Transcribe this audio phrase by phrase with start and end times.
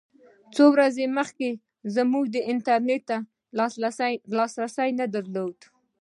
[0.55, 1.49] څو ورځې مخکې
[2.11, 3.17] موږ انټرنېټ ته
[4.35, 5.57] لاسرسی نه درلود.